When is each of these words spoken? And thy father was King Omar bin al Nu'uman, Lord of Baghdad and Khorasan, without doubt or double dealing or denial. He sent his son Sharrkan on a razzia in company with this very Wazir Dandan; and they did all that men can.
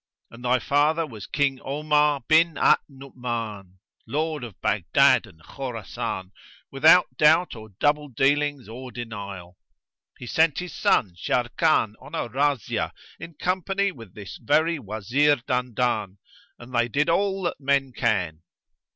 And 0.31 0.43
thy 0.43 0.57
father 0.57 1.05
was 1.05 1.27
King 1.27 1.59
Omar 1.63 2.21
bin 2.27 2.57
al 2.57 2.77
Nu'uman, 2.89 3.77
Lord 4.07 4.43
of 4.43 4.59
Baghdad 4.59 5.27
and 5.27 5.43
Khorasan, 5.43 6.31
without 6.71 7.15
doubt 7.17 7.55
or 7.55 7.69
double 7.79 8.07
dealing 8.07 8.67
or 8.67 8.91
denial. 8.91 9.59
He 10.17 10.25
sent 10.25 10.57
his 10.57 10.73
son 10.73 11.15
Sharrkan 11.15 11.93
on 12.01 12.15
a 12.15 12.27
razzia 12.27 12.93
in 13.19 13.35
company 13.35 13.91
with 13.91 14.15
this 14.15 14.37
very 14.37 14.79
Wazir 14.79 15.35
Dandan; 15.35 16.17
and 16.57 16.73
they 16.73 16.87
did 16.87 17.07
all 17.07 17.43
that 17.43 17.59
men 17.59 17.93
can. 17.93 18.41